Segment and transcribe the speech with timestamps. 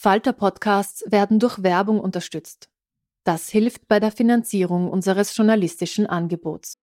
[0.00, 2.68] Falter-Podcasts werden durch Werbung unterstützt.
[3.24, 6.78] Das hilft bei der Finanzierung unseres journalistischen Angebots.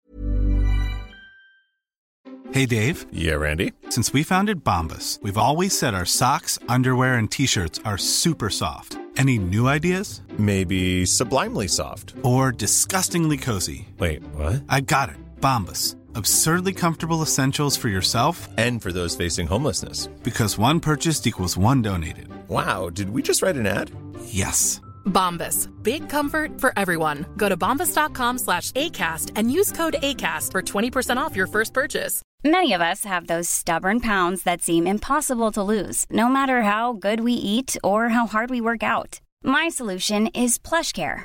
[2.50, 3.06] Hey Dave.
[3.12, 3.72] Yeah, Randy.
[3.88, 8.98] Since we founded Bombus, we've always said our socks, underwear, and t-shirts are super soft.
[9.16, 10.22] Any new ideas?
[10.36, 12.14] Maybe sublimely soft.
[12.24, 13.86] Or disgustingly cozy.
[14.00, 14.64] Wait, what?
[14.68, 15.16] I got it.
[15.40, 15.94] Bombus.
[16.16, 20.06] Absurdly comfortable essentials for yourself And for those facing homelessness.
[20.22, 22.28] because one purchased equals one donated.
[22.48, 23.90] Wow, did we just write an ad?
[24.26, 24.80] Yes.
[25.06, 25.68] Bombas.
[25.82, 27.26] Big comfort for everyone.
[27.36, 32.22] Go to bombas.com slash ACAST and use code ACAST for 20% off your first purchase.
[32.42, 36.92] Many of us have those stubborn pounds that seem impossible to lose, no matter how
[36.94, 39.20] good we eat or how hard we work out.
[39.42, 41.24] My solution is PlushCare.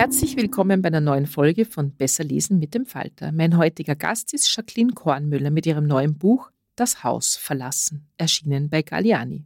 [0.00, 3.32] Herzlich willkommen bei einer neuen Folge von Besser lesen mit dem Falter.
[3.32, 8.80] Mein heutiger Gast ist Jacqueline Kornmüller mit ihrem neuen Buch Das Haus verlassen, erschienen bei
[8.80, 9.44] Galliani.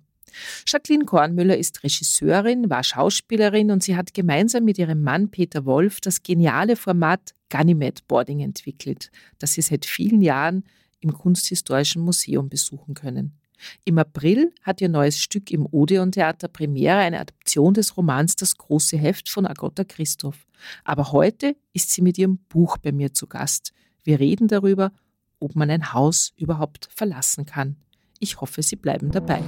[0.64, 6.00] Jacqueline Kornmüller ist Regisseurin, war Schauspielerin und sie hat gemeinsam mit ihrem Mann Peter Wolf
[6.00, 10.62] das geniale Format Ganymed Boarding entwickelt, das Sie seit vielen Jahren
[11.00, 13.41] im Kunsthistorischen Museum besuchen können.
[13.84, 18.56] Im April hat ihr neues Stück im Odeon Theater Premiere, eine Adaption des Romans Das
[18.56, 20.46] große Heft von Agatha Christoph.
[20.84, 23.72] Aber heute ist sie mit ihrem Buch bei mir zu Gast.
[24.02, 24.92] Wir reden darüber,
[25.38, 27.77] ob man ein Haus überhaupt verlassen kann.
[28.19, 29.42] Ich hoffe, Sie bleiben dabei.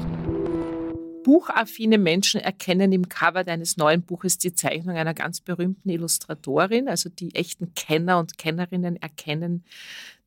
[1.27, 6.89] Buchaffine Menschen erkennen im Cover deines neuen Buches die Zeichnung einer ganz berühmten Illustratorin.
[6.89, 9.65] Also die echten Kenner und Kennerinnen erkennen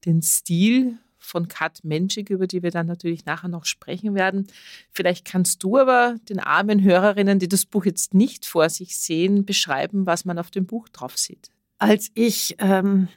[0.06, 0.98] den Stil
[1.30, 4.48] von Kat Menschig, über die wir dann natürlich nachher noch sprechen werden.
[4.92, 9.46] Vielleicht kannst du aber den armen Hörerinnen, die das Buch jetzt nicht vor sich sehen,
[9.46, 11.52] beschreiben, was man auf dem Buch drauf sieht.
[11.78, 13.08] Als ich ähm,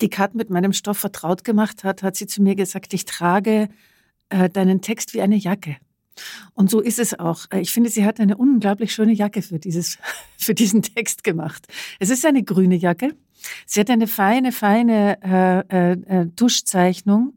[0.00, 3.68] die Kat mit meinem Stoff vertraut gemacht hat, hat sie zu mir gesagt, ich trage
[4.30, 5.76] äh, deinen Text wie eine Jacke.
[6.54, 7.46] Und so ist es auch.
[7.50, 9.98] Äh, Ich finde, sie hat eine unglaublich schöne Jacke für, dieses,
[10.38, 11.66] für diesen Text gemacht.
[11.98, 13.14] Es ist eine grüne Jacke.
[13.66, 17.34] Sie hat eine feine, feine äh, äh, äh, Tuschzeichnung,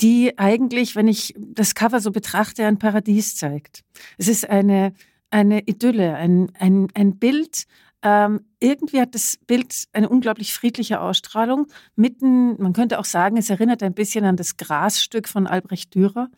[0.00, 3.84] die eigentlich, wenn ich das Cover so betrachte, ein Paradies zeigt.
[4.18, 4.92] Es ist eine,
[5.30, 7.64] eine Idylle, ein, ein, ein Bild.
[8.02, 11.68] Ähm, irgendwie hat das Bild eine unglaublich friedliche Ausstrahlung.
[11.96, 16.28] Mitten, man könnte auch sagen, es erinnert ein bisschen an das Grasstück von Albrecht Dürer.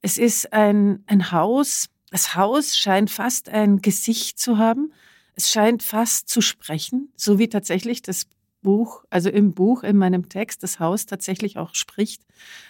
[0.00, 1.88] Es ist ein, ein Haus.
[2.10, 4.92] Das Haus scheint fast ein Gesicht zu haben.
[5.34, 8.26] Es scheint fast zu sprechen, so wie tatsächlich das
[8.62, 12.22] Buch, also im Buch, in meinem Text, das Haus tatsächlich auch spricht.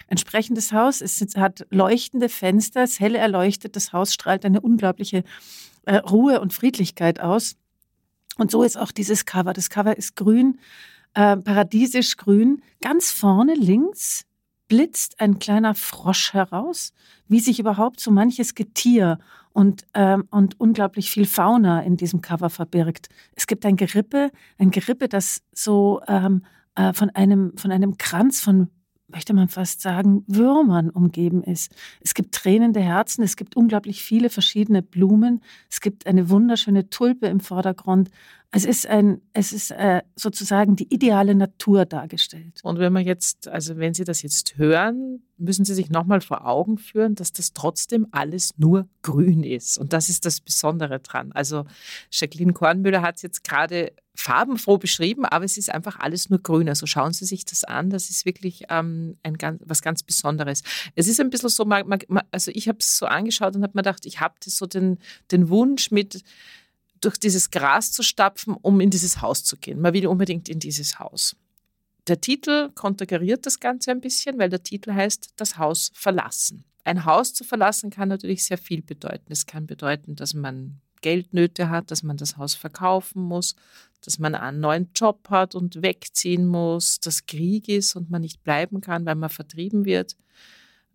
[0.09, 5.25] Ein sprechendes Haus, es hat leuchtende Fenster, es helle erleuchtet, das Haus strahlt eine unglaubliche
[5.87, 7.57] äh, Ruhe und Friedlichkeit aus.
[8.37, 9.53] Und so ist auch dieses Cover.
[9.53, 10.61] Das Cover ist grün,
[11.15, 12.63] äh, paradiesisch grün.
[12.81, 14.28] Ganz vorne links
[14.69, 16.93] blitzt ein kleiner Frosch heraus,
[17.27, 19.19] wie sich überhaupt so manches Getier
[19.53, 23.09] und, ähm, und unglaublich viel Fauna in diesem Cover verbirgt.
[23.35, 28.41] Es gibt ein Gerippe, ein Gerippe, das so ähm, äh, von, einem, von einem Kranz
[28.41, 28.69] von
[29.09, 31.75] möchte man fast sagen, Würmern umgeben ist.
[32.01, 35.41] Es gibt tränende Herzen, es gibt unglaublich viele verschiedene Blumen,
[35.71, 38.11] es gibt eine wunderschöne Tulpe im Vordergrund.
[38.51, 42.61] Es ist ein, es ist äh, sozusagen die ideale Natur dargestellt.
[42.63, 46.47] Und wenn man jetzt, also wenn Sie das jetzt hören, müssen Sie sich nochmal vor
[46.47, 49.77] Augen führen, dass das trotzdem alles nur grün ist.
[49.77, 51.31] Und das ist das Besondere dran.
[51.33, 51.67] Also
[52.11, 56.71] Jacqueline Kornmüller hat es jetzt gerade farbenfroh beschrieben, aber es ist einfach alles nur grün.
[56.71, 57.91] Also schauen Sie sich das an.
[57.91, 60.63] Das ist wirklich ähm, ein ganz, was ganz Besonderes.
[60.97, 61.65] Es ist ein bisschen so,
[62.31, 64.99] also ich habe es so angeschaut und habe mir gedacht, ich habe so den,
[65.31, 66.23] den Wunsch mit
[67.01, 69.81] durch dieses Gras zu stapfen, um in dieses Haus zu gehen.
[69.81, 71.37] Man will unbedingt in dieses Haus.
[72.07, 76.65] Der Titel konterkariert das Ganze ein bisschen, weil der Titel heißt Das Haus verlassen.
[76.85, 79.31] Ein Haus zu verlassen kann natürlich sehr viel bedeuten.
[79.31, 83.57] Es kann bedeuten, dass man Geldnöte hat, dass man das Haus verkaufen muss,
[84.01, 88.43] dass man einen neuen Job hat und wegziehen muss, dass Krieg ist und man nicht
[88.43, 90.17] bleiben kann, weil man vertrieben wird.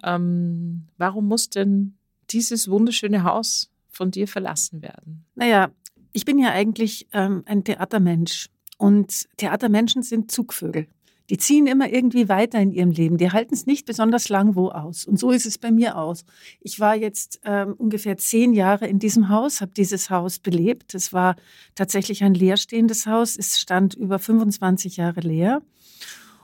[0.04, 1.96] Ähm, warum muss denn
[2.32, 5.26] dieses wunderschöne Haus von dir verlassen werden?
[5.36, 5.72] Naja,
[6.14, 10.88] ich bin ja eigentlich ähm, ein Theatermensch und Theatermenschen sind Zugvögel.
[11.30, 13.18] Die ziehen immer irgendwie weiter in ihrem Leben.
[13.18, 15.06] Die halten es nicht besonders lang wo aus.
[15.06, 16.26] Und so ist es bei mir aus.
[16.60, 20.94] Ich war jetzt ähm, ungefähr zehn Jahre in diesem Haus, habe dieses Haus belebt.
[20.94, 21.36] Es war
[21.76, 23.38] tatsächlich ein leerstehendes Haus.
[23.38, 25.62] Es stand über 25 Jahre leer.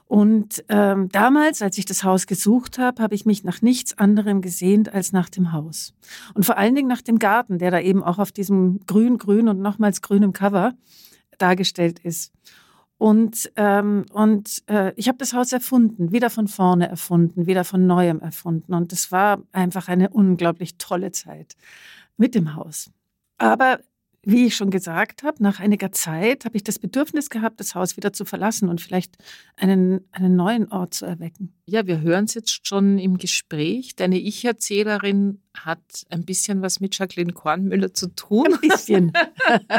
[0.10, 4.42] Und ähm, damals, als ich das Haus gesucht habe, habe ich mich nach nichts anderem
[4.42, 5.94] gesehnt als nach dem Haus.
[6.34, 9.62] Und vor allen Dingen nach dem Garten, der da eben auch auf diesem grün-grün und
[9.62, 10.74] nochmals grünem Cover
[11.38, 12.34] dargestellt ist.
[12.98, 17.86] Und, ähm, und äh, ich habe das Haus erfunden, wieder von vorne erfunden, wieder von
[17.86, 18.74] neuem erfunden.
[18.74, 21.56] Und es war einfach eine unglaublich tolle Zeit
[22.18, 22.90] mit dem Haus.
[23.38, 23.80] Aber
[24.32, 27.98] wie ich schon gesagt habe, nach einiger Zeit habe ich das Bedürfnis gehabt, das Haus
[27.98, 29.18] wieder zu verlassen und vielleicht
[29.56, 31.54] einen, einen neuen Ort zu erwecken.
[31.66, 33.96] Ja, wir hören es jetzt schon im Gespräch.
[33.96, 35.80] Deine Ich-Erzählerin hat
[36.10, 38.54] ein bisschen was mit Jacqueline Kornmüller zu tun.
[38.54, 39.14] Ein bisschen.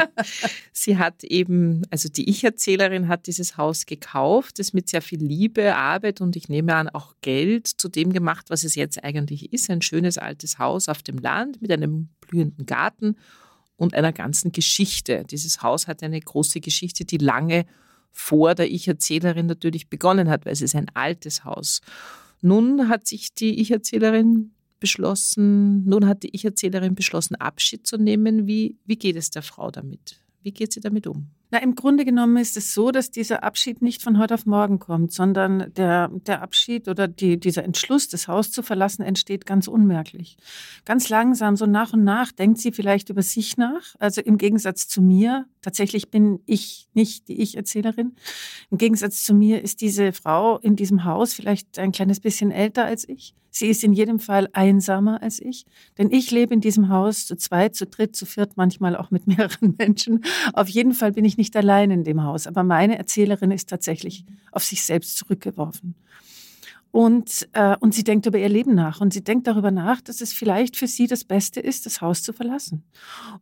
[0.73, 5.75] Sie hat eben, also die Ich-Erzählerin hat dieses Haus gekauft, es mit sehr viel Liebe,
[5.75, 9.69] Arbeit und ich nehme an auch Geld zu dem gemacht, was es jetzt eigentlich ist.
[9.69, 13.15] Ein schönes altes Haus auf dem Land mit einem blühenden Garten
[13.81, 15.23] und einer ganzen Geschichte.
[15.27, 17.65] Dieses Haus hat eine große Geschichte, die lange
[18.11, 21.81] vor der Ich-Erzählerin natürlich begonnen hat, weil es ist ein altes Haus.
[22.41, 28.45] Nun hat sich die Ich-Erzählerin beschlossen, nun hat die Ich-Erzählerin beschlossen, Abschied zu nehmen.
[28.45, 30.21] Wie, wie geht es der Frau damit?
[30.43, 31.31] Wie geht sie damit um?
[31.53, 34.79] Na, im Grunde genommen ist es so, dass dieser Abschied nicht von heute auf morgen
[34.79, 39.67] kommt, sondern der, der Abschied oder die, dieser Entschluss, das Haus zu verlassen, entsteht ganz
[39.67, 40.37] unmerklich.
[40.85, 43.95] Ganz langsam, so nach und nach, denkt sie vielleicht über sich nach.
[43.99, 48.15] Also im Gegensatz zu mir, tatsächlich bin ich nicht die Ich-Erzählerin.
[48.69, 52.85] Im Gegensatz zu mir ist diese Frau in diesem Haus vielleicht ein kleines bisschen älter
[52.85, 53.35] als ich.
[53.51, 55.65] Sie ist in jedem Fall einsamer als ich,
[55.97, 59.27] denn ich lebe in diesem Haus zu zweit, zu dritt, zu viert, manchmal auch mit
[59.27, 60.23] mehreren Menschen.
[60.53, 64.25] Auf jeden Fall bin ich nicht allein in dem Haus, aber meine Erzählerin ist tatsächlich
[64.51, 65.95] auf sich selbst zurückgeworfen.
[66.91, 70.19] Und, äh, und sie denkt über ihr Leben nach und sie denkt darüber nach, dass
[70.19, 72.83] es vielleicht für sie das Beste ist, das Haus zu verlassen.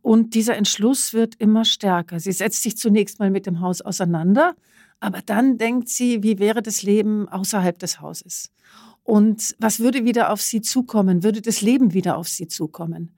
[0.02, 2.20] Und dieser Entschluss wird immer stärker.
[2.20, 4.54] Sie setzt sich zunächst mal mit dem Haus auseinander,
[5.00, 8.52] aber dann denkt sie, wie wäre das Leben außerhalb des Hauses?
[9.02, 11.22] Und was würde wieder auf sie zukommen?
[11.22, 13.10] Würde das Leben wieder auf sie zukommen?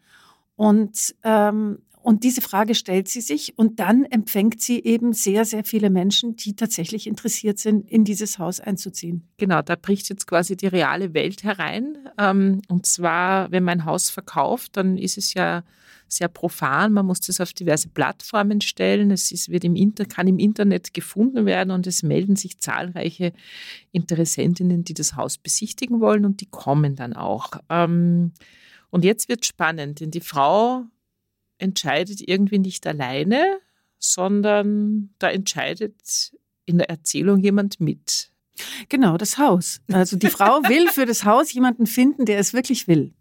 [0.57, 5.65] Und, ähm, und diese Frage stellt sie sich und dann empfängt sie eben sehr, sehr
[5.65, 9.29] viele Menschen, die tatsächlich interessiert sind, in dieses Haus einzuziehen.
[9.37, 11.99] Genau, da bricht jetzt quasi die reale Welt herein.
[12.19, 15.63] Ähm, und zwar, wenn man ein Haus verkauft, dann ist es ja
[16.13, 16.93] sehr profan.
[16.93, 19.11] Man muss das auf diverse Plattformen stellen.
[19.11, 23.33] Es ist, wird im Inter, kann im Internet gefunden werden und es melden sich zahlreiche
[23.93, 27.53] Interessentinnen, die das Haus besichtigen wollen und die kommen dann auch.
[27.69, 28.33] Ähm,
[28.91, 30.85] und jetzt wird spannend, denn die Frau
[31.59, 33.59] entscheidet irgendwie nicht alleine,
[33.99, 36.33] sondern da entscheidet
[36.67, 38.31] in der Erzählung jemand mit.
[38.89, 39.81] Genau, das Haus.
[39.91, 43.15] Also die Frau will für das Haus jemanden finden, der es wirklich will.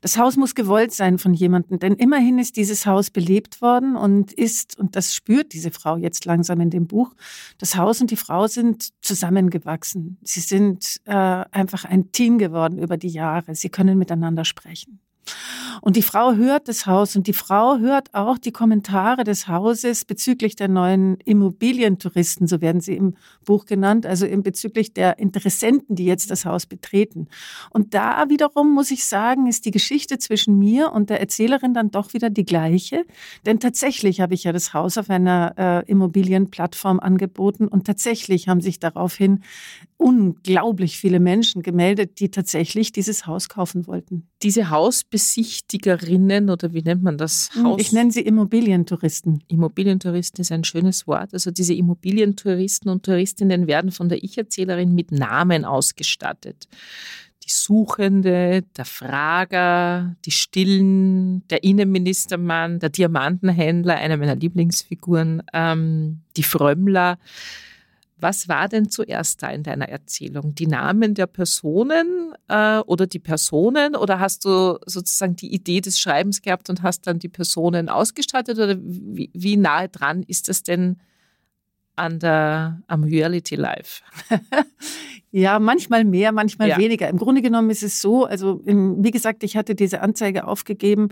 [0.00, 4.32] Das Haus muss gewollt sein von jemandem, denn immerhin ist dieses Haus belebt worden und
[4.32, 7.14] ist, und das spürt diese Frau jetzt langsam in dem Buch,
[7.58, 10.18] das Haus und die Frau sind zusammengewachsen.
[10.22, 13.54] Sie sind äh, einfach ein Team geworden über die Jahre.
[13.54, 15.00] Sie können miteinander sprechen.
[15.82, 20.04] Und die Frau hört das Haus und die Frau hört auch die Kommentare des Hauses
[20.04, 26.04] bezüglich der neuen Immobilientouristen, so werden sie im Buch genannt, also bezüglich der Interessenten, die
[26.04, 27.26] jetzt das Haus betreten.
[27.70, 31.90] Und da wiederum muss ich sagen, ist die Geschichte zwischen mir und der Erzählerin dann
[31.90, 33.04] doch wieder die gleiche.
[33.44, 38.60] Denn tatsächlich habe ich ja das Haus auf einer äh, Immobilienplattform angeboten und tatsächlich haben
[38.60, 39.40] sich daraufhin
[39.96, 44.28] unglaublich viele Menschen gemeldet, die tatsächlich dieses Haus kaufen wollten.
[44.42, 44.70] Diese
[45.72, 47.50] Hausbesichtigerinnen oder wie nennt man das?
[47.52, 49.42] Hm, Haus ich nenne sie Immobilientouristen.
[49.48, 51.32] Immobilientouristen ist ein schönes Wort.
[51.32, 56.68] Also diese Immobilientouristen und Touristinnen werden von der Ich-Erzählerin mit Namen ausgestattet.
[57.44, 66.44] Die Suchende, der Frager, die Stillen, der Innenministermann, der Diamantenhändler, einer meiner Lieblingsfiguren, ähm, die
[66.44, 67.18] Frömmler.
[68.22, 70.54] Was war denn zuerst da in deiner Erzählung?
[70.54, 73.96] Die Namen der Personen äh, oder die Personen?
[73.96, 78.58] Oder hast du sozusagen die Idee des Schreibens gehabt und hast dann die Personen ausgestattet?
[78.58, 81.00] Oder wie, wie nahe dran ist das denn
[81.96, 84.02] an der, am Reality Life?
[85.34, 86.76] ja, manchmal mehr, manchmal ja.
[86.78, 87.08] weniger.
[87.08, 91.08] Im Grunde genommen ist es so, also wie gesagt, ich hatte diese Anzeige aufgegeben.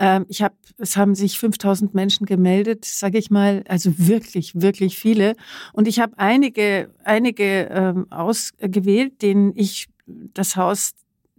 [0.00, 4.98] Ähm, ich habe, es haben sich 5000 Menschen gemeldet, sage ich mal, also wirklich, wirklich
[4.98, 5.36] viele.
[5.72, 10.94] Und ich habe einige, einige ähm, ausgewählt, denen ich das Haus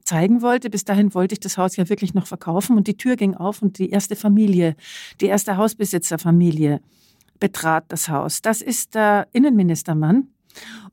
[0.05, 0.69] zeigen wollte.
[0.69, 3.61] Bis dahin wollte ich das Haus ja wirklich noch verkaufen und die Tür ging auf
[3.61, 4.77] und die erste Familie,
[5.19, 6.79] die erste Hausbesitzerfamilie
[7.41, 8.41] betrat das Haus.
[8.41, 10.29] Das ist der Innenministermann.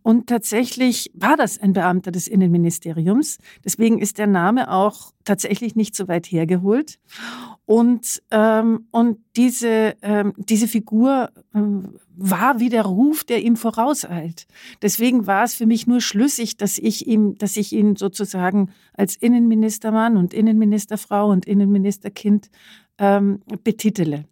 [0.09, 3.37] Und tatsächlich war das ein Beamter des Innenministeriums.
[3.63, 6.99] Deswegen ist der Name auch tatsächlich nicht so weit hergeholt.
[7.67, 14.47] Und, ähm, und diese, ähm, diese Figur ähm, war wie der Ruf, der ihm vorauseilt.
[14.81, 19.15] Deswegen war es für mich nur schlüssig, dass ich ihm, dass ich ihn sozusagen als
[19.15, 22.49] Innenministermann und Innenministerfrau und Innenministerkind
[22.97, 24.25] ähm, betitele.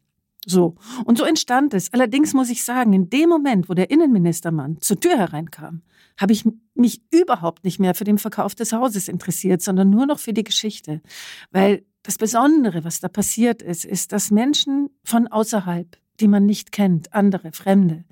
[0.47, 0.77] So.
[1.05, 1.93] Und so entstand es.
[1.93, 5.83] Allerdings muss ich sagen, in dem Moment, wo der Innenministermann zur Tür hereinkam,
[6.19, 10.21] habe ich mich überhaupt nicht mehr für den Verkauf des Hauses interessiert, sondern nur noch
[10.21, 11.03] für die Geschichte.
[11.51, 16.71] Weil das Besondere, was da passiert ist, ist, dass Menschen von außerhalb, die man nicht
[16.71, 18.05] kennt, andere, Fremde,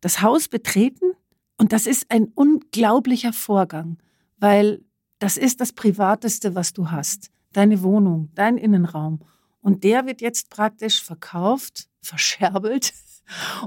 [0.00, 1.12] das Haus betreten
[1.56, 3.98] und das ist ein unglaublicher Vorgang,
[4.38, 4.82] weil
[5.20, 7.30] das ist das Privateste, was du hast.
[7.52, 9.20] Deine Wohnung, dein Innenraum.
[9.66, 12.92] Und der wird jetzt praktisch verkauft, verscherbelt.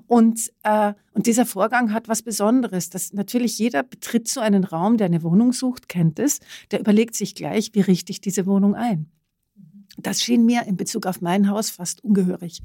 [0.07, 2.89] Und, äh, und dieser Vorgang hat was Besonderes.
[2.89, 6.39] Dass natürlich jeder betritt so einen Raum, der eine Wohnung sucht, kennt es,
[6.71, 9.11] der überlegt sich gleich, wie richte ich diese Wohnung ein.
[9.97, 12.61] Das schien mir in Bezug auf mein Haus fast ungehörig.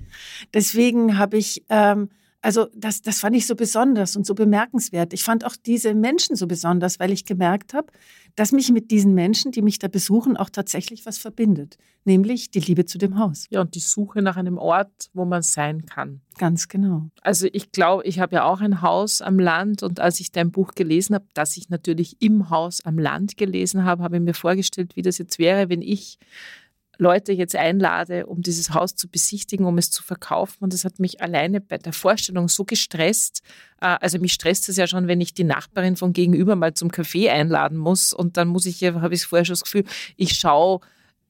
[0.55, 2.11] Deswegen habe ich, ähm,
[2.41, 5.13] also das, das fand ich so besonders und so bemerkenswert.
[5.13, 7.89] Ich fand auch diese Menschen so besonders, weil ich gemerkt habe,
[8.37, 12.61] dass mich mit diesen Menschen, die mich da besuchen, auch tatsächlich was verbindet, nämlich die
[12.61, 13.47] Liebe zu dem Haus.
[13.51, 16.21] Ja, und die Suche nach einem Ort, wo man sein kann.
[16.39, 17.11] Ganz genau.
[17.23, 20.51] Also ich glaube, ich habe ja auch ein Haus am Land und als ich dein
[20.51, 24.35] Buch gelesen habe, das ich natürlich im Haus am Land gelesen habe, habe ich mir
[24.35, 26.19] vorgestellt, wie das jetzt wäre, wenn ich
[26.99, 30.59] Leute jetzt einlade, um dieses Haus zu besichtigen, um es zu verkaufen.
[30.61, 33.43] Und das hat mich alleine bei der Vorstellung so gestresst.
[33.81, 36.91] Äh, also mich stresst es ja schon, wenn ich die Nachbarin von gegenüber mal zum
[36.91, 38.13] Kaffee einladen muss.
[38.13, 39.85] Und dann muss ich, habe ich vorher schon das Gefühl,
[40.17, 40.81] ich schaue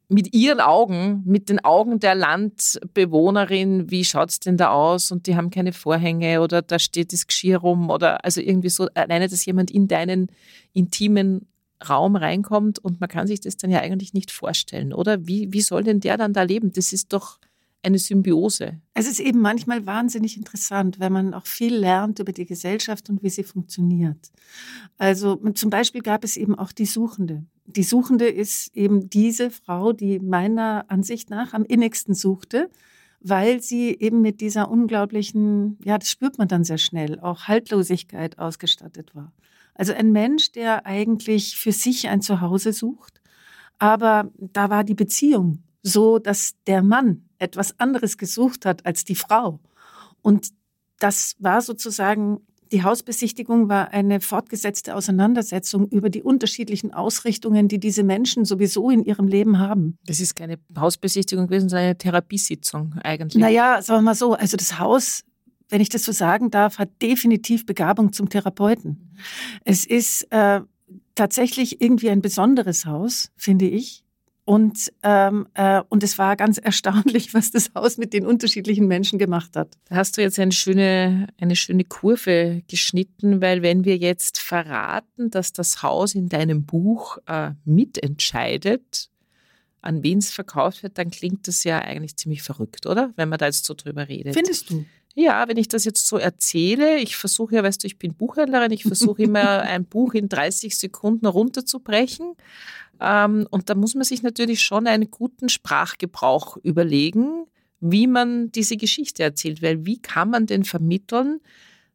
[0.08, 5.10] mit ihren Augen, mit den Augen der Landbewohnerin, wie schaut es denn da aus?
[5.10, 8.88] Und die haben keine Vorhänge oder da steht das Geschirr rum oder also irgendwie so,
[8.94, 10.28] alleine, dass jemand in deinen
[10.72, 11.46] intimen
[11.88, 15.26] Raum reinkommt und man kann sich das dann ja eigentlich nicht vorstellen, oder?
[15.26, 16.72] Wie, wie soll denn der dann da leben?
[16.72, 17.38] Das ist doch
[17.84, 18.80] eine Symbiose.
[18.94, 23.22] Es ist eben manchmal wahnsinnig interessant, wenn man auch viel lernt über die Gesellschaft und
[23.22, 24.32] wie sie funktioniert.
[24.98, 27.44] Also zum Beispiel gab es eben auch die Suchende.
[27.66, 32.70] Die Suchende ist eben diese Frau, die meiner Ansicht nach am innigsten suchte,
[33.20, 38.38] weil sie eben mit dieser unglaublichen, ja, das spürt man dann sehr schnell, auch Haltlosigkeit
[38.38, 39.32] ausgestattet war.
[39.74, 43.20] Also ein Mensch, der eigentlich für sich ein Zuhause sucht,
[43.78, 49.16] aber da war die Beziehung so, dass der Mann etwas anderes gesucht hat als die
[49.16, 49.60] Frau.
[50.22, 50.48] Und
[50.98, 52.40] das war sozusagen,
[52.72, 59.04] die Hausbesichtigung war eine fortgesetzte Auseinandersetzung über die unterschiedlichen Ausrichtungen, die diese Menschen sowieso in
[59.04, 59.98] ihrem Leben haben.
[60.06, 63.40] Das ist keine Hausbesichtigung gewesen, sondern eine Therapiesitzung eigentlich.
[63.40, 65.24] Naja, sagen wir mal so, also das Haus
[65.74, 69.18] wenn ich das so sagen darf, hat definitiv Begabung zum Therapeuten.
[69.64, 70.60] Es ist äh,
[71.16, 74.04] tatsächlich irgendwie ein besonderes Haus, finde ich.
[74.44, 79.18] Und, ähm, äh, und es war ganz erstaunlich, was das Haus mit den unterschiedlichen Menschen
[79.18, 79.76] gemacht hat.
[79.86, 85.30] Da hast du jetzt eine schöne, eine schöne Kurve geschnitten, weil wenn wir jetzt verraten,
[85.30, 89.10] dass das Haus in deinem Buch äh, mitentscheidet,
[89.82, 93.12] an wen es verkauft wird, dann klingt das ja eigentlich ziemlich verrückt, oder?
[93.16, 94.34] Wenn man da jetzt so drüber redet.
[94.34, 94.84] Findest du?
[95.14, 98.72] Ja, wenn ich das jetzt so erzähle, ich versuche ja, weißt du, ich bin Buchhändlerin,
[98.72, 102.34] ich versuche immer ein Buch in 30 Sekunden runterzubrechen.
[103.00, 107.46] Ähm, und da muss man sich natürlich schon einen guten Sprachgebrauch überlegen,
[107.80, 109.62] wie man diese Geschichte erzählt.
[109.62, 111.40] Weil wie kann man denn vermitteln,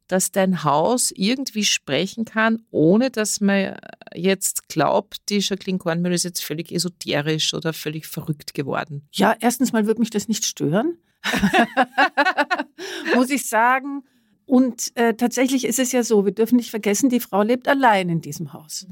[0.07, 3.75] dass dein Haus irgendwie sprechen kann, ohne dass man
[4.15, 9.07] jetzt glaubt, die Jacqueline Kornmüller ist jetzt völlig esoterisch oder völlig verrückt geworden?
[9.11, 10.97] Ja, erstens mal würde mich das nicht stören.
[13.15, 14.03] muss ich sagen.
[14.45, 18.09] Und äh, tatsächlich ist es ja so, wir dürfen nicht vergessen, die Frau lebt allein
[18.09, 18.87] in diesem Haus.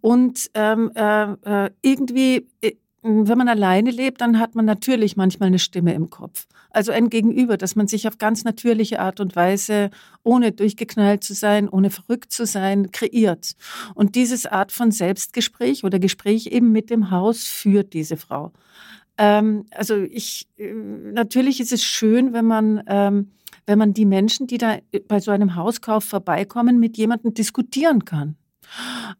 [0.00, 5.48] Und ähm, äh, äh irgendwie, äh, wenn man alleine lebt, dann hat man natürlich manchmal
[5.48, 6.46] eine Stimme im Kopf.
[6.70, 9.90] Also ein Gegenüber, dass man sich auf ganz natürliche Art und Weise,
[10.22, 13.56] ohne durchgeknallt zu sein, ohne verrückt zu sein, kreiert.
[13.94, 18.52] Und dieses Art von Selbstgespräch oder Gespräch eben mit dem Haus führt diese Frau.
[19.18, 23.30] Ähm, also ich, äh, natürlich ist es schön, wenn man, ähm,
[23.66, 24.78] wenn man die Menschen, die da
[25.08, 28.36] bei so einem Hauskauf vorbeikommen, mit jemandem diskutieren kann.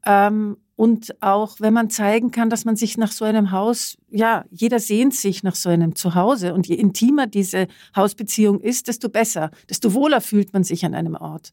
[0.05, 4.45] Ähm, und auch wenn man zeigen kann, dass man sich nach so einem Haus, ja,
[4.51, 6.53] jeder sehnt sich nach so einem Zuhause.
[6.53, 11.15] Und je intimer diese Hausbeziehung ist, desto besser, desto wohler fühlt man sich an einem
[11.15, 11.53] Ort.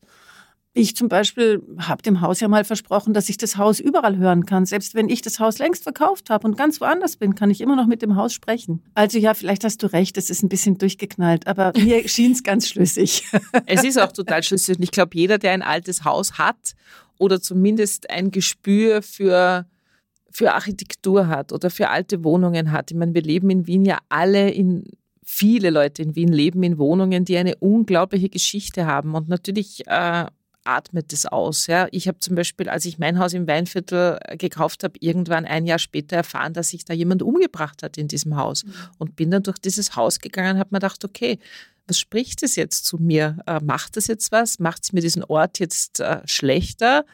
[0.73, 4.45] Ich zum Beispiel habe dem Haus ja mal versprochen, dass ich das Haus überall hören
[4.45, 4.65] kann.
[4.65, 7.75] Selbst wenn ich das Haus längst verkauft habe und ganz woanders bin, kann ich immer
[7.75, 8.81] noch mit dem Haus sprechen.
[8.93, 12.41] Also ja, vielleicht hast du recht, es ist ein bisschen durchgeknallt, aber mir schien es
[12.41, 13.27] ganz schlüssig.
[13.65, 14.77] Es ist auch total schlüssig.
[14.77, 16.73] Und ich glaube, jeder, der ein altes Haus hat
[17.17, 19.65] oder zumindest ein Gespür für,
[20.29, 22.91] für Architektur hat oder für alte Wohnungen hat.
[22.91, 24.85] Ich meine, wir leben in Wien ja alle in
[25.21, 29.15] viele Leute in Wien leben in Wohnungen, die eine unglaubliche Geschichte haben.
[29.15, 30.25] Und natürlich äh,
[30.63, 31.67] atmet es aus.
[31.67, 31.87] Ja.
[31.91, 35.65] Ich habe zum Beispiel, als ich mein Haus im Weinviertel äh, gekauft habe, irgendwann ein
[35.65, 38.63] Jahr später erfahren, dass sich da jemand umgebracht hat in diesem Haus.
[38.63, 38.73] Mhm.
[38.97, 41.39] Und bin dann durch dieses Haus gegangen und habe mir gedacht, okay,
[41.87, 43.37] was spricht es jetzt zu mir?
[43.47, 44.59] Äh, macht es jetzt was?
[44.59, 47.05] Macht es mir diesen Ort jetzt äh, schlechter?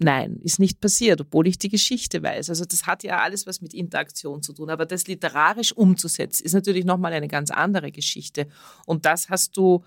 [0.00, 2.50] Nein, ist nicht passiert, obwohl ich die Geschichte weiß.
[2.50, 4.70] Also das hat ja alles was mit Interaktion zu tun.
[4.70, 8.46] Aber das literarisch umzusetzen, ist natürlich nochmal eine ganz andere Geschichte.
[8.86, 9.84] Und das hast du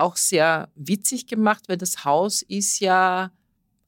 [0.00, 3.30] auch sehr witzig gemacht, weil das Haus ist ja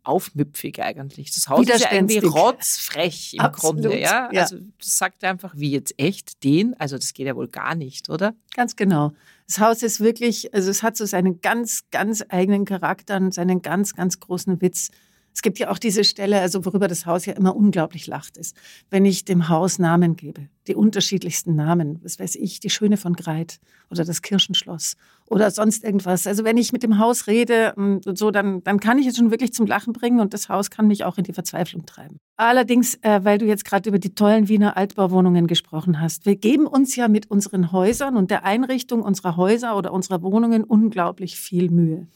[0.04, 1.32] aufmüpfig eigentlich.
[1.32, 4.00] Das Haus ist ja irgendwie rotzfrech im Absolut, Grunde.
[4.00, 4.28] Ja?
[4.32, 4.42] ja?
[4.42, 6.74] Also das sagt einfach, wie jetzt echt den?
[6.78, 8.34] Also das geht ja wohl gar nicht, oder?
[8.54, 9.12] Ganz genau.
[9.46, 13.62] Das Haus ist wirklich, also es hat so seinen ganz, ganz eigenen Charakter und seinen
[13.62, 14.90] ganz, ganz großen Witz.
[15.34, 18.56] Es gibt ja auch diese Stelle, also worüber das Haus ja immer unglaublich lacht ist,
[18.90, 23.14] wenn ich dem Haus Namen gebe, die unterschiedlichsten Namen, was weiß ich, die Schöne von
[23.14, 23.58] Greit
[23.90, 24.94] oder das Kirchenschloss
[25.26, 26.26] oder sonst irgendwas.
[26.26, 29.30] Also wenn ich mit dem Haus rede und so, dann, dann kann ich es schon
[29.30, 32.18] wirklich zum Lachen bringen und das Haus kann mich auch in die Verzweiflung treiben.
[32.36, 36.66] Allerdings, äh, weil du jetzt gerade über die tollen Wiener Altbauwohnungen gesprochen hast, wir geben
[36.66, 41.70] uns ja mit unseren Häusern und der Einrichtung unserer Häuser oder unserer Wohnungen unglaublich viel
[41.70, 42.06] Mühe.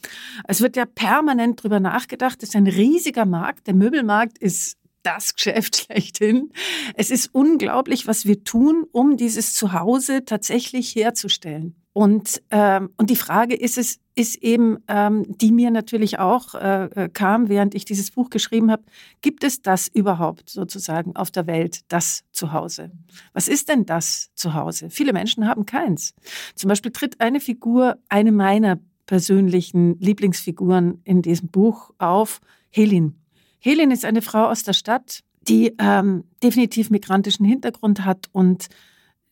[0.47, 4.77] Es wird ja permanent drüber nachgedacht, es ist ein riesiger Markt, der Möbelmarkt ist
[5.07, 6.51] das Geschäft schlechthin.
[6.95, 11.75] Es ist unglaublich, was wir tun, um dieses Zuhause tatsächlich herzustellen.
[11.93, 16.85] Und, ähm, und die Frage ist es, ist eben, ähm, die mir natürlich auch äh,
[16.85, 18.83] äh, kam, während ich dieses Buch geschrieben habe,
[19.21, 22.91] gibt es das überhaupt sozusagen auf der Welt, das Zuhause?
[23.33, 24.91] Was ist denn das Zuhause?
[24.91, 26.13] Viele Menschen haben keins.
[26.53, 33.16] Zum Beispiel tritt eine Figur, eine meiner persönlichen Lieblingsfiguren in diesem Buch auf, Helin.
[33.59, 38.67] Helin ist eine Frau aus der Stadt, die ähm, definitiv migrantischen Hintergrund hat und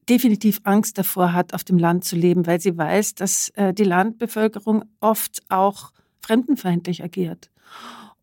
[0.09, 3.83] definitiv Angst davor hat, auf dem Land zu leben, weil sie weiß, dass äh, die
[3.83, 7.49] Landbevölkerung oft auch fremdenfeindlich agiert.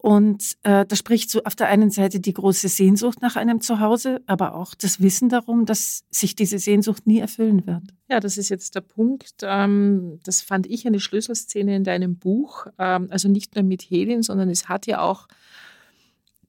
[0.03, 4.21] Und äh, da spricht so auf der einen Seite die große Sehnsucht nach einem Zuhause,
[4.27, 7.85] aber auch das Wissen darum, dass sich diese Sehnsucht nie erfüllen wird.
[8.11, 9.43] Ja, das ist jetzt der Punkt.
[9.43, 12.67] Ähm, das fand ich eine Schlüsselszene in deinem Buch.
[12.79, 15.29] Ähm, also nicht nur mit Helin, sondern es hat ja auch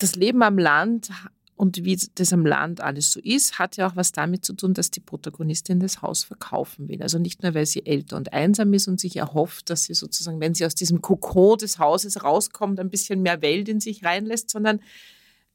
[0.03, 1.09] das Leben am Land
[1.55, 4.73] und wie das am Land alles so ist, hat ja auch was damit zu tun,
[4.73, 7.01] dass die Protagonistin das Haus verkaufen will.
[7.01, 10.41] Also nicht nur, weil sie älter und einsam ist und sich erhofft, dass sie sozusagen,
[10.41, 14.49] wenn sie aus diesem Kokon des Hauses rauskommt, ein bisschen mehr Welt in sich reinlässt,
[14.49, 14.81] sondern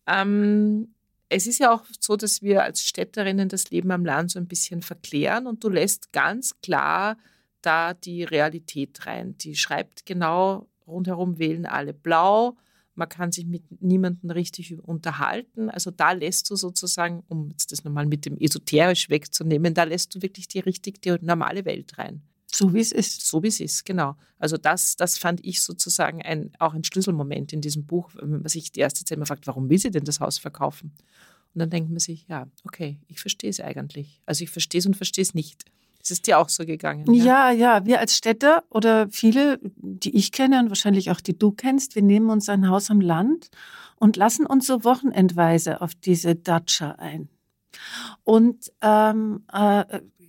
[0.06, 0.94] ähm,
[1.28, 4.48] es ist ja auch so, dass wir als Städterinnen das Leben am Land so ein
[4.48, 7.18] bisschen verklären und du lässt ganz klar
[7.60, 9.36] da die Realität rein.
[9.38, 12.56] Die schreibt genau, rundherum wählen alle blau
[12.98, 15.70] man kann sich mit niemandem richtig unterhalten.
[15.70, 20.14] Also da lässt du sozusagen, um jetzt das nochmal mit dem esoterisch wegzunehmen, da lässt
[20.14, 22.22] du wirklich die richtig die normale Welt rein.
[22.50, 23.26] So wie es ist.
[23.26, 24.16] So wie es ist, genau.
[24.38, 28.48] Also das, das fand ich sozusagen ein, auch ein Schlüsselmoment in diesem Buch, wenn man
[28.48, 30.92] sich die erste Zeit immer fragt, warum will sie denn das Haus verkaufen?
[31.54, 34.20] Und dann denkt man sich, ja, okay, ich verstehe es eigentlich.
[34.26, 35.64] Also ich verstehe es und verstehe es nicht.
[36.08, 37.12] Es ist dir auch so gegangen.
[37.12, 37.50] Ja?
[37.50, 37.86] ja, ja.
[37.86, 42.02] Wir als Städter oder viele, die ich kenne und wahrscheinlich auch die du kennst, wir
[42.02, 43.50] nehmen uns ein Haus am Land
[43.96, 47.28] und lassen uns so wochenendweise auf diese Datscha ein.
[48.24, 49.84] Und ähm, äh,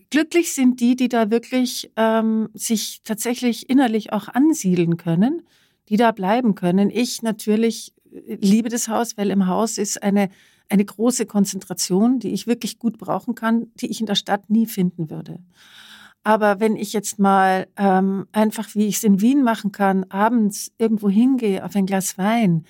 [0.10, 5.44] glücklich sind die, die da wirklich ähm, sich tatsächlich innerlich auch ansiedeln können,
[5.88, 6.90] die da bleiben können.
[6.90, 10.30] Ich natürlich liebe das Haus, weil im Haus ist eine
[10.70, 14.68] eine große Konzentration, die ich wirklich gut brauchen kann, die ich in der Stadt nie
[14.68, 15.40] finden würde.
[16.24, 20.72] Aber wenn ich jetzt mal ähm, einfach, wie ich es in Wien machen kann, abends
[20.78, 22.66] irgendwo hingehe auf ein Glas Wein,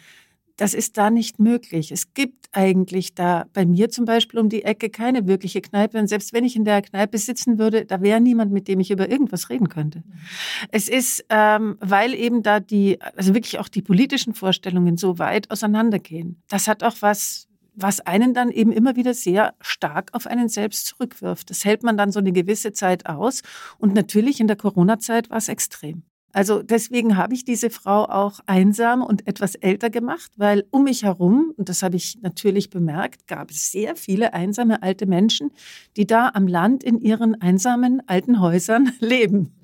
[0.55, 1.91] das ist da nicht möglich.
[1.91, 5.97] Es gibt eigentlich da bei mir zum Beispiel um die Ecke keine wirkliche Kneipe.
[5.97, 8.91] Und selbst wenn ich in der Kneipe sitzen würde, da wäre niemand, mit dem ich
[8.91, 10.03] über irgendwas reden könnte.
[10.71, 15.49] Es ist, ähm, weil eben da die, also wirklich auch die politischen Vorstellungen so weit
[15.49, 16.41] auseinandergehen.
[16.49, 17.48] Das hat auch was
[17.81, 21.49] was einen dann eben immer wieder sehr stark auf einen selbst zurückwirft.
[21.49, 23.41] Das hält man dann so eine gewisse Zeit aus.
[23.77, 26.03] Und natürlich in der Corona-Zeit war es extrem.
[26.31, 31.03] Also deswegen habe ich diese Frau auch einsam und etwas älter gemacht, weil um mich
[31.03, 35.51] herum, und das habe ich natürlich bemerkt, gab es sehr viele einsame alte Menschen,
[35.97, 39.55] die da am Land in ihren einsamen alten Häusern leben.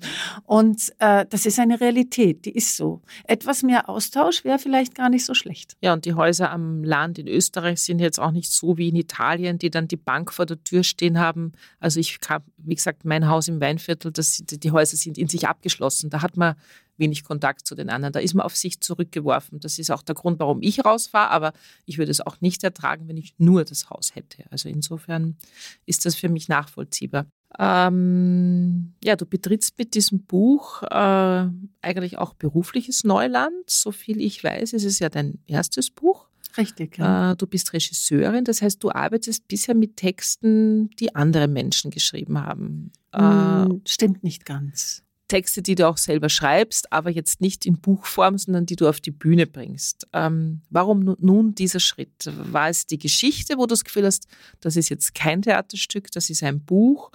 [0.44, 3.02] Und äh, das ist eine Realität, die ist so.
[3.24, 5.76] Etwas mehr Austausch wäre vielleicht gar nicht so schlecht.
[5.80, 8.96] Ja, und die Häuser am Land in Österreich sind jetzt auch nicht so wie in
[8.96, 11.52] Italien, die dann die Bank vor der Tür stehen haben.
[11.78, 15.46] Also ich habe, wie gesagt, mein Haus im Weinviertel, das, die Häuser sind in sich
[15.46, 16.10] abgeschlossen.
[16.10, 16.62] Da hat man immer
[16.98, 18.12] wenig Kontakt zu den anderen.
[18.12, 19.60] Da ist man auf sich zurückgeworfen.
[19.60, 21.52] Das ist auch der Grund, warum ich rausfahre, aber
[21.84, 24.44] ich würde es auch nicht ertragen, wenn ich nur das Haus hätte.
[24.50, 25.36] Also insofern
[25.84, 27.26] ist das für mich nachvollziehbar.
[27.58, 31.48] Ähm, ja, du betrittst mit diesem Buch äh,
[31.80, 33.68] eigentlich auch berufliches Neuland.
[33.68, 36.28] So viel ich weiß, ist es ja dein erstes Buch.
[36.58, 36.98] Richtig.
[36.98, 37.32] Ja.
[37.32, 42.40] Äh, du bist Regisseurin, das heißt, du arbeitest bisher mit Texten, die andere Menschen geschrieben
[42.40, 42.92] haben.
[43.12, 45.05] Äh, Stimmt nicht ganz.
[45.28, 49.00] Texte, die du auch selber schreibst, aber jetzt nicht in Buchform, sondern die du auf
[49.00, 50.06] die Bühne bringst.
[50.12, 52.30] Ähm, warum nun dieser Schritt?
[52.36, 54.28] War es die Geschichte, wo du das Gefühl hast,
[54.60, 57.10] das ist jetzt kein Theaterstück, das ist ein Buch?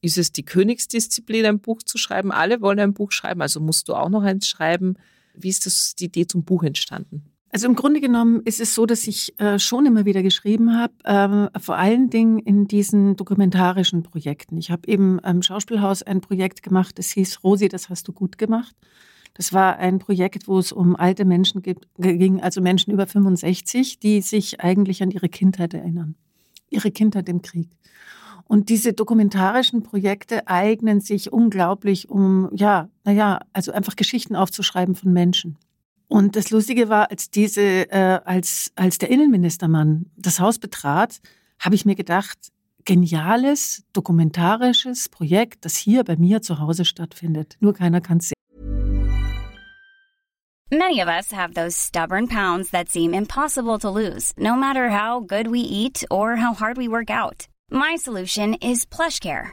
[0.00, 2.30] Ist es die Königsdisziplin, ein Buch zu schreiben?
[2.30, 4.96] Alle wollen ein Buch schreiben, also musst du auch noch eins schreiben.
[5.34, 7.24] Wie ist das, die Idee zum Buch entstanden?
[7.56, 11.54] Also im Grunde genommen ist es so, dass ich äh, schon immer wieder geschrieben habe,
[11.54, 14.58] äh, vor allen Dingen in diesen dokumentarischen Projekten.
[14.58, 18.36] Ich habe eben am Schauspielhaus ein Projekt gemacht, das hieß Rosi, das hast du gut
[18.36, 18.76] gemacht.
[19.32, 24.20] Das war ein Projekt, wo es um alte Menschen ging, also Menschen über 65, die
[24.20, 26.14] sich eigentlich an ihre Kindheit erinnern.
[26.68, 27.70] Ihre Kindheit im Krieg.
[28.44, 35.10] Und diese dokumentarischen Projekte eignen sich unglaublich, um, ja, naja, also einfach Geschichten aufzuschreiben von
[35.14, 35.56] Menschen.
[36.08, 41.20] Und das Lustige war, als diese, äh, als, als der Innenministermann das Haus betrat,
[41.58, 42.52] habe ich mir gedacht,
[42.84, 47.56] geniales, dokumentarisches Projekt, das hier bei mir zu Hause stattfindet.
[47.60, 48.36] Nur keiner kann es sehen.
[50.70, 55.20] Many of us have those stubborn pounds that seem impossible to lose, no matter how
[55.20, 57.46] good we eat or how hard we work out.
[57.70, 59.52] My solution is PlushCare.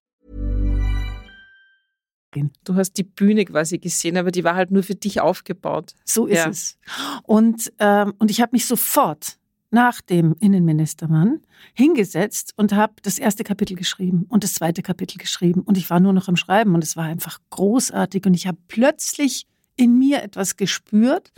[2.63, 5.93] Du hast die Bühne quasi gesehen, aber die war halt nur für dich aufgebaut.
[6.05, 6.49] So ist ja.
[6.49, 6.77] es.
[7.23, 9.37] Und, ähm, und ich habe mich sofort
[9.71, 11.41] nach dem Innenministermann
[11.73, 15.61] hingesetzt und habe das erste Kapitel geschrieben und das zweite Kapitel geschrieben.
[15.61, 18.25] Und ich war nur noch am Schreiben und es war einfach großartig.
[18.25, 21.31] Und ich habe plötzlich in mir etwas gespürt,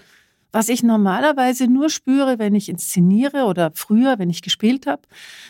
[0.52, 5.02] was ich normalerweise nur spüre, wenn ich inszeniere oder früher, wenn ich gespielt habe.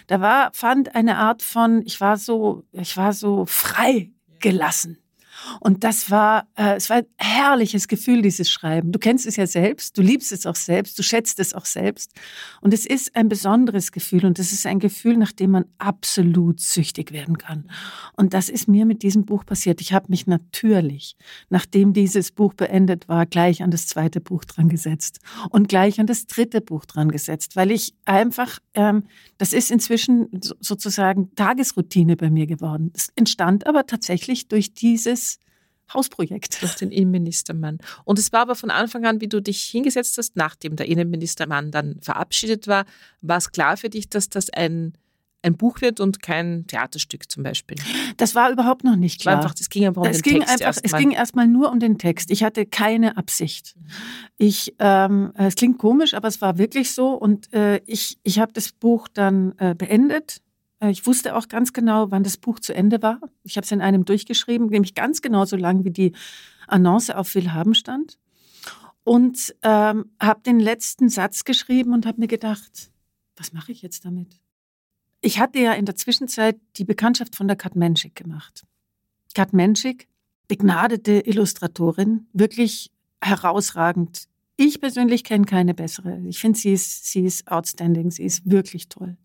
[0.08, 4.98] Da war, fand eine Art von, ich war so, ich war so frei gelassen.
[5.60, 8.92] Und das war, äh, es war ein herrliches Gefühl, dieses Schreiben.
[8.92, 12.12] Du kennst es ja selbst, du liebst es auch selbst, du schätzt es auch selbst.
[12.62, 16.60] Und es ist ein besonderes Gefühl und es ist ein Gefühl, nach dem man absolut
[16.60, 17.70] süchtig werden kann.
[18.16, 19.82] Und das ist mir mit diesem Buch passiert.
[19.82, 21.16] Ich habe mich natürlich,
[21.50, 26.08] nachdem dieses Buch beendet war, gleich an das zweite Buch dran gesetzt und gleich an
[26.08, 29.04] das dritte Buch dran gesetzt, weil ich einfach, ähm,
[29.38, 30.28] das ist inzwischen
[30.60, 32.92] sozusagen Tagesroutine bei mir geworden.
[32.96, 35.33] Es entstand aber tatsächlich durch dieses
[35.94, 36.62] Hausprojekt.
[36.62, 37.78] Durch den Innenministermann.
[38.06, 41.72] Und es war aber von Anfang an, wie du dich hingesetzt hast, nachdem der Innenministermann
[41.72, 42.86] dann verabschiedet war,
[43.22, 44.94] war es klar für dich, dass das ein,
[45.42, 47.78] ein Buch wird und kein Theaterstück zum Beispiel?
[48.18, 49.38] Das war überhaupt noch nicht klar.
[49.38, 51.72] Einfach, es ging einfach um es den ging Text einfach, erst Es ging erstmal nur
[51.72, 52.32] um den Text.
[52.32, 53.76] Ich hatte keine Absicht.
[54.38, 57.14] Ich, ähm, es klingt komisch, aber es war wirklich so.
[57.14, 60.42] Und äh, ich, ich habe das Buch dann äh, beendet
[60.90, 63.20] ich wusste auch ganz genau, wann das Buch zu Ende war.
[63.44, 66.14] Ich habe es in einem durchgeschrieben, nämlich ganz genau so lang, wie die
[66.68, 68.18] Annonce auf Willhaben stand.
[69.04, 72.90] Und ähm, habe den letzten Satz geschrieben und habe mir gedacht,
[73.36, 74.40] was mache ich jetzt damit?
[75.22, 78.66] Ich hatte ja in der Zwischenzeit die Bekanntschaft von der Kat Menschik gemacht.
[79.34, 80.08] Kat Menschik,
[80.48, 82.92] begnadete Illustratorin, wirklich
[83.22, 84.28] herausragend.
[84.56, 86.20] Ich persönlich kenne keine bessere.
[86.28, 89.18] Ich finde, sie ist, sie ist outstanding, sie ist wirklich toll.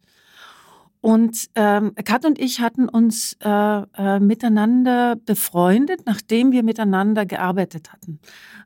[1.01, 7.93] Und ähm, Kat und ich hatten uns äh, äh, miteinander befreundet, nachdem wir miteinander gearbeitet
[7.93, 8.19] hatten.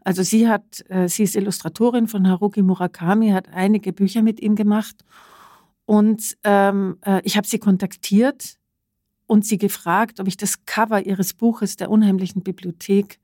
[0.03, 4.57] Also sie hat, äh, sie ist Illustratorin von Haruki Murakami, hat einige Bücher mit ihm
[4.57, 5.05] gemacht.
[5.85, 8.57] Und ähm, äh, ich habe sie kontaktiert
[9.27, 13.19] und sie gefragt, ob ich das Cover ihres Buches der unheimlichen Bibliothek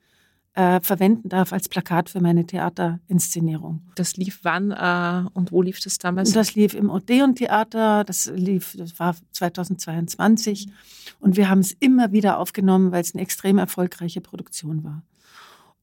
[0.59, 3.81] äh, verwenden darf als Plakat für meine Theaterinszenierung.
[3.95, 6.33] Das lief wann äh, und wo lief das damals?
[6.33, 10.67] Das lief im Odeon-Theater, das lief, das war 2022.
[11.21, 15.05] Und wir haben es immer wieder aufgenommen, weil es eine extrem erfolgreiche Produktion war.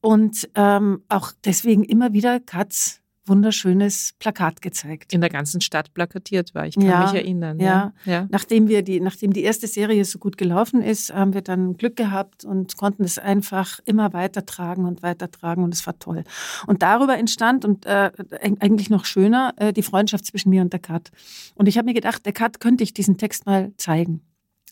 [0.02, 5.14] Und ähm, auch deswegen immer wieder Katz wunderschönes Plakat gezeigt.
[5.14, 6.66] In der ganzen Stadt plakatiert war.
[6.68, 7.60] Ich kann Ja, mich erinnern.
[7.60, 7.94] ja.
[8.06, 8.28] ja.
[8.30, 11.96] Nachdem wir die, nachdem die erste Serie so gut gelaufen ist, haben wir dann Glück
[11.96, 16.24] gehabt und konnten es einfach immer weitertragen und weitertragen und es war toll.
[16.68, 18.12] Und darüber entstand und äh,
[18.60, 21.12] eigentlich noch schöner äh, die Freundschaft zwischen mir und der Kat.
[21.56, 24.22] Und ich habe mir gedacht, der Kat könnte ich diesen Text mal zeigen.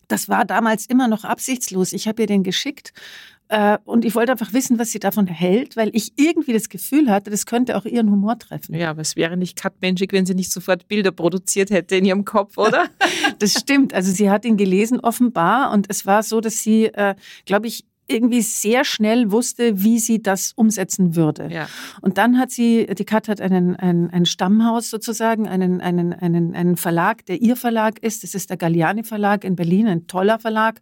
[0.08, 1.92] Das war damals immer noch absichtslos.
[1.92, 2.92] Ich habe ihr den geschickt
[3.48, 7.10] äh, und ich wollte einfach wissen, was sie davon hält, weil ich irgendwie das Gefühl
[7.10, 8.74] hatte, das könnte auch ihren Humor treffen.
[8.74, 12.04] Ja, aber es wäre nicht Kat Menschik, wenn sie nicht sofort Bilder produziert hätte in
[12.04, 12.86] ihrem Kopf, oder?
[13.38, 13.92] das stimmt.
[13.92, 17.14] Also sie hat ihn gelesen offenbar und es war so, dass sie, äh,
[17.44, 21.48] glaube ich, irgendwie sehr schnell wusste, wie sie das umsetzen würde.
[21.50, 21.68] Ja.
[22.00, 26.54] Und dann hat sie, die Kat hat einen, ein, ein Stammhaus sozusagen, einen, einen, einen,
[26.54, 28.22] einen Verlag, der ihr Verlag ist.
[28.22, 30.80] Das ist der Galliani Verlag in Berlin, ein toller Verlag.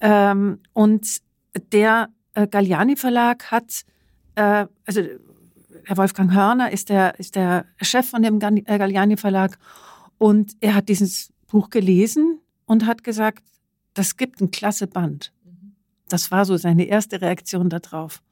[0.00, 1.18] Ähm, und
[1.72, 3.84] der äh, Galliani Verlag hat,
[4.36, 5.02] äh, also
[5.84, 9.58] Herr Wolfgang Hörner ist der, ist der Chef von dem äh, Galliani Verlag
[10.18, 13.44] und er hat dieses Buch gelesen und hat gesagt,
[13.94, 15.32] das gibt ein klasse Band.
[16.08, 18.22] Das war so seine erste Reaktion darauf.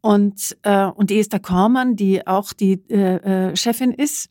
[0.00, 4.30] Und, äh, und Esther Kormann, die auch die äh, äh, Chefin ist,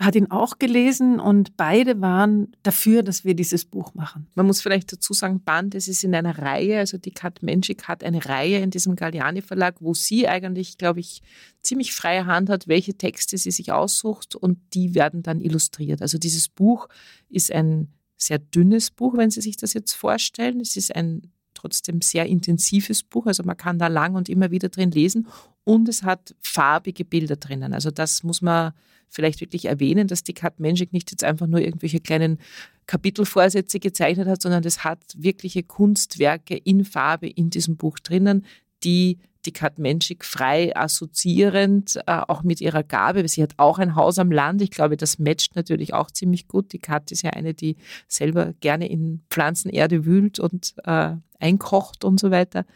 [0.00, 4.28] hat ihn auch gelesen und beide waren dafür, dass wir dieses Buch machen.
[4.34, 7.86] Man muss vielleicht dazu sagen, Band, es ist in einer Reihe, also die Kat Menschik
[7.86, 11.20] hat eine Reihe in diesem Galliani Verlag, wo sie eigentlich, glaube ich,
[11.60, 16.00] ziemlich freie Hand hat, welche Texte sie sich aussucht und die werden dann illustriert.
[16.00, 16.88] Also dieses Buch
[17.28, 20.60] ist ein sehr dünnes Buch, wenn Sie sich das jetzt vorstellen.
[20.60, 21.30] Es ist ein
[21.60, 25.28] trotzdem sehr intensives Buch, also man kann da lang und immer wieder drin lesen
[25.64, 27.74] und es hat farbige Bilder drinnen.
[27.74, 28.72] Also das muss man
[29.08, 32.38] vielleicht wirklich erwähnen, dass die Kat Menschik nicht jetzt einfach nur irgendwelche kleinen
[32.86, 38.44] Kapitelvorsätze gezeichnet hat, sondern es hat wirkliche Kunstwerke in Farbe in diesem Buch drinnen,
[38.82, 43.26] die die Kat Menschik frei assoziierend, äh, auch mit ihrer Gabe.
[43.28, 44.62] Sie hat auch ein Haus am Land.
[44.62, 46.72] Ich glaube, das matcht natürlich auch ziemlich gut.
[46.72, 47.76] Die Kat ist ja eine, die
[48.08, 52.66] selber gerne in Pflanzenerde wühlt und äh, einkocht und so weiter.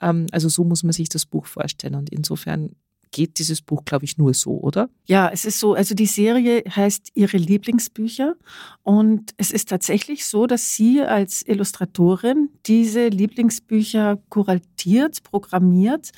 [0.00, 1.94] Ähm, also so muss man sich das Buch vorstellen.
[1.94, 2.76] Und insofern
[3.10, 4.88] geht dieses Buch, glaube ich, nur so, oder?
[5.06, 5.74] Ja, es ist so.
[5.74, 8.34] Also die Serie heißt Ihre Lieblingsbücher.
[8.82, 16.10] Und es ist tatsächlich so, dass sie als Illustratorin diese Lieblingsbücher kuratiert, programmiert.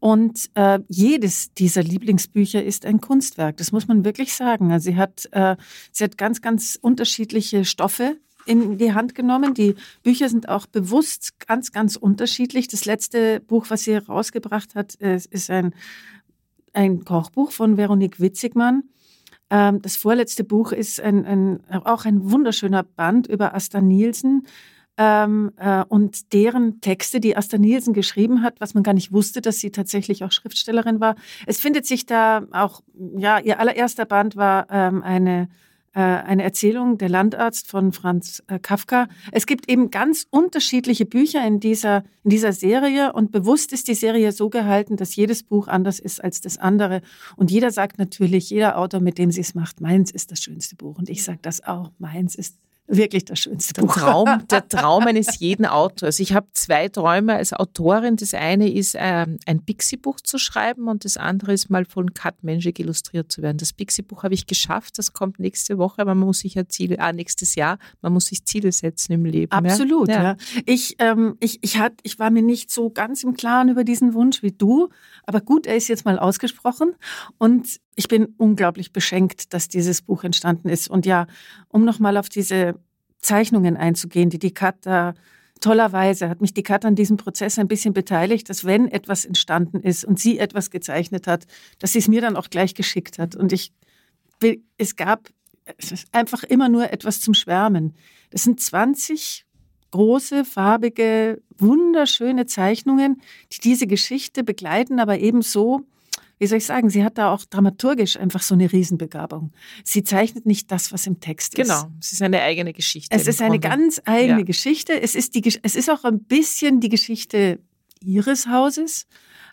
[0.00, 3.56] Und äh, jedes dieser Lieblingsbücher ist ein Kunstwerk.
[3.56, 4.70] Das muss man wirklich sagen.
[4.70, 5.56] Also sie hat, äh,
[5.92, 9.54] sie hat ganz, ganz unterschiedliche Stoffe in die Hand genommen.
[9.54, 12.68] Die Bücher sind auch bewusst ganz, ganz unterschiedlich.
[12.68, 15.74] Das letzte Buch, was sie herausgebracht hat, äh, ist ein
[16.74, 18.84] ein Kochbuch von Veronique Witzigmann.
[19.50, 24.46] Ähm, das vorletzte Buch ist ein, ein, auch ein wunderschöner Band über Asta Nielsen
[24.96, 29.40] ähm, äh, und deren Texte, die Asta Nielsen geschrieben hat, was man gar nicht wusste,
[29.40, 31.16] dass sie tatsächlich auch Schriftstellerin war.
[31.46, 32.82] Es findet sich da auch,
[33.16, 35.48] ja, ihr allererster Band war ähm, eine
[36.00, 39.08] eine Erzählung, Der Landarzt von Franz äh, Kafka.
[39.32, 43.94] Es gibt eben ganz unterschiedliche Bücher in dieser, in dieser Serie und bewusst ist die
[43.94, 47.00] Serie so gehalten, dass jedes Buch anders ist als das andere.
[47.36, 50.76] Und jeder sagt natürlich, jeder Autor, mit dem sie es macht, meins ist das schönste
[50.76, 50.98] Buch.
[50.98, 53.96] Und ich sage das auch, meins ist wirklich das schönste der Buch.
[53.96, 56.20] Traum, der Traum eines jeden Autors.
[56.20, 58.16] Ich habe zwei Träume als Autorin.
[58.16, 62.42] Das eine ist, ähm, ein Pixie-Buch zu schreiben und das andere ist mal von Kat
[62.42, 63.56] Menschik illustriert zu werden.
[63.56, 64.98] Das Pixie-Buch habe ich geschafft.
[64.98, 68.26] Das kommt nächste Woche, aber man muss sich ja Ziele, ah, nächstes Jahr, man muss
[68.26, 69.52] sich Ziele setzen im Leben.
[69.52, 70.22] Absolut, ja.
[70.22, 70.36] ja.
[70.66, 74.12] Ich, ähm, ich, ich, hat, ich war mir nicht so ganz im Klaren über diesen
[74.14, 74.90] Wunsch wie du,
[75.24, 76.94] aber gut, er ist jetzt mal ausgesprochen
[77.38, 80.88] und ich bin unglaublich beschenkt, dass dieses Buch entstanden ist.
[80.88, 81.26] Und ja,
[81.68, 82.74] um nochmal auf diese
[83.24, 85.14] Zeichnungen einzugehen, die die Kat da
[85.60, 89.80] tollerweise hat mich die Kat an diesem Prozess ein bisschen beteiligt, dass wenn etwas entstanden
[89.80, 91.46] ist und sie etwas gezeichnet hat,
[91.78, 93.34] dass sie es mir dann auch gleich geschickt hat.
[93.34, 93.72] Und ich,
[94.76, 95.30] es gab
[96.12, 97.94] einfach immer nur etwas zum Schwärmen.
[98.30, 99.46] Das sind 20
[99.90, 105.86] große, farbige, wunderschöne Zeichnungen, die diese Geschichte begleiten, aber eben so,
[106.38, 109.52] wie soll ich sagen, sie hat da auch dramaturgisch einfach so eine Riesenbegabung.
[109.84, 111.68] Sie zeichnet nicht das, was im Text ist.
[111.68, 113.14] Genau, es ist eine eigene Geschichte.
[113.14, 113.68] Es ist eine Grunde.
[113.68, 114.44] ganz eigene ja.
[114.44, 115.00] Geschichte.
[115.00, 117.60] Es ist, die, es ist auch ein bisschen die Geschichte
[118.00, 119.06] ihres Hauses.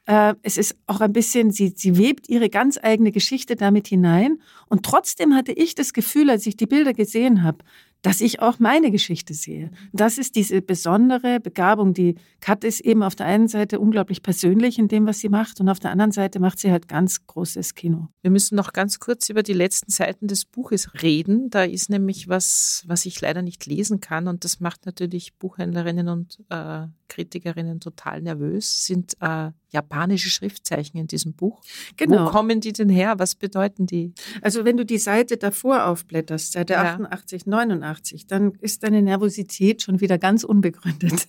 [0.05, 4.41] Äh, es ist auch ein bisschen, sie, sie webt ihre ganz eigene Geschichte damit hinein.
[4.67, 7.59] Und trotzdem hatte ich das Gefühl, als ich die Bilder gesehen habe,
[8.01, 9.71] dass ich auch meine Geschichte sehe.
[9.93, 11.93] Das ist diese besondere Begabung.
[11.93, 15.59] Die Kat ist eben auf der einen Seite unglaublich persönlich in dem, was sie macht,
[15.59, 18.07] und auf der anderen Seite macht sie halt ganz großes Kino.
[18.21, 21.49] Wir müssen noch ganz kurz über die letzten Seiten des Buches reden.
[21.49, 26.07] Da ist nämlich was, was ich leider nicht lesen kann, und das macht natürlich Buchhändlerinnen
[26.09, 28.85] und äh, Kritikerinnen total nervös.
[28.85, 31.61] Sind äh, japanische Schriftzeichen in diesem Buch.
[31.97, 32.25] Genau.
[32.25, 33.15] Wo kommen die denn her?
[33.17, 34.13] Was bedeuten die?
[34.41, 36.83] Also wenn du die Seite davor aufblätterst, Seite ja.
[36.83, 41.27] 88, 89, dann ist deine Nervosität schon wieder ganz unbegründet.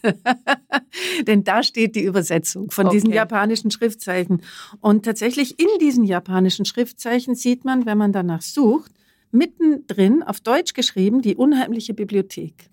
[1.27, 2.97] Denn da steht die Übersetzung von okay.
[2.97, 4.43] diesen japanischen Schriftzeichen.
[4.81, 8.93] Und tatsächlich in diesen japanischen Schriftzeichen sieht man, wenn man danach sucht,
[9.33, 12.71] mittendrin auf Deutsch geschrieben, die unheimliche Bibliothek.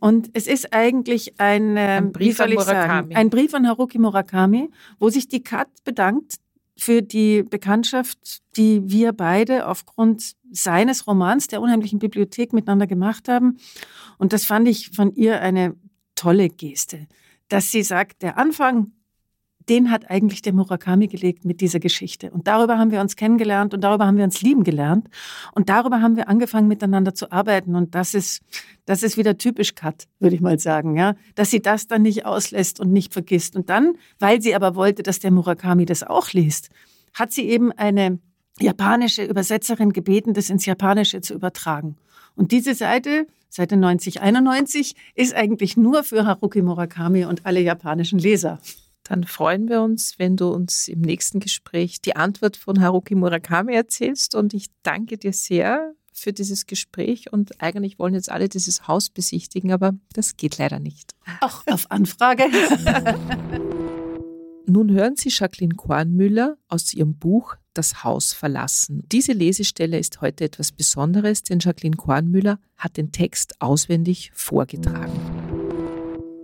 [0.00, 3.12] Und es ist eigentlich ein, äh, ein Brief an Murakami.
[3.12, 6.36] Sagen, ein Brief an Haruki Murakami, wo sich die Kat bedankt
[6.78, 13.58] für die Bekanntschaft, die wir beide aufgrund seines Romans der unheimlichen Bibliothek miteinander gemacht haben.
[14.18, 15.74] Und das fand ich von ihr eine
[16.14, 17.06] tolle Geste,
[17.48, 18.92] dass sie sagt, der Anfang
[19.68, 22.30] den hat eigentlich der Murakami gelegt mit dieser Geschichte.
[22.30, 25.08] Und darüber haben wir uns kennengelernt und darüber haben wir uns lieben gelernt.
[25.52, 27.74] Und darüber haben wir angefangen, miteinander zu arbeiten.
[27.74, 28.42] Und das ist,
[28.84, 31.16] das ist wieder typisch Kat, würde ich mal sagen, ja.
[31.34, 33.56] Dass sie das dann nicht auslässt und nicht vergisst.
[33.56, 36.70] Und dann, weil sie aber wollte, dass der Murakami das auch liest,
[37.12, 38.20] hat sie eben eine
[38.60, 41.96] japanische Übersetzerin gebeten, das ins Japanische zu übertragen.
[42.36, 48.60] Und diese Seite, Seite 9091, ist eigentlich nur für Haruki Murakami und alle japanischen Leser
[49.08, 53.74] dann freuen wir uns, wenn du uns im nächsten Gespräch die Antwort von Haruki Murakami
[53.74, 54.34] erzählst.
[54.34, 57.32] Und ich danke dir sehr für dieses Gespräch.
[57.32, 61.14] Und eigentlich wollen jetzt alle dieses Haus besichtigen, aber das geht leider nicht.
[61.40, 62.44] Auch auf Anfrage.
[64.68, 69.04] Nun hören Sie Jacqueline Kornmüller aus ihrem Buch Das Haus verlassen.
[69.12, 75.12] Diese Lesestelle ist heute etwas Besonderes, denn Jacqueline Kornmüller hat den Text auswendig vorgetragen.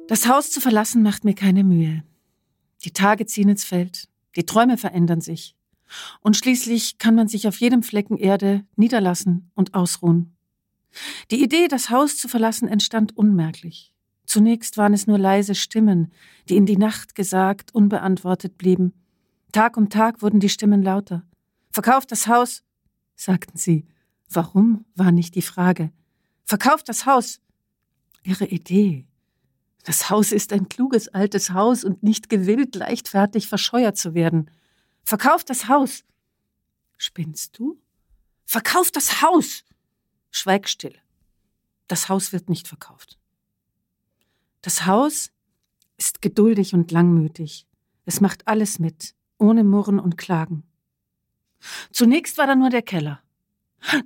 [0.06, 2.04] Das Haus zu verlassen macht mir keine Mühe.
[2.84, 5.56] Die Tage ziehen ins Feld, die Träume verändern sich.
[6.20, 10.34] Und schließlich kann man sich auf jedem Flecken Erde niederlassen und ausruhen.
[11.30, 13.92] Die Idee, das Haus zu verlassen, entstand unmerklich.
[14.24, 16.12] Zunächst waren es nur leise Stimmen,
[16.48, 18.92] die in die Nacht gesagt, unbeantwortet blieben.
[19.52, 21.24] Tag um Tag wurden die Stimmen lauter.
[21.70, 22.62] Verkauft das Haus,
[23.14, 23.86] sagten sie.
[24.30, 25.92] Warum war nicht die Frage.
[26.44, 27.40] Verkauft das Haus.
[28.22, 29.06] Ihre Idee,
[29.84, 34.50] das Haus ist ein kluges altes Haus und nicht gewillt, leichtfertig verscheuert zu werden.
[35.02, 36.04] Verkauf das Haus.
[36.96, 37.80] Spinnst du?
[38.44, 39.64] Verkauf das Haus.
[40.30, 40.94] Schweig still.
[41.88, 43.18] Das Haus wird nicht verkauft.
[44.62, 45.32] Das Haus
[45.98, 47.66] ist geduldig und langmütig.
[48.04, 50.62] Es macht alles mit, ohne Murren und Klagen.
[51.90, 53.20] Zunächst war da nur der Keller.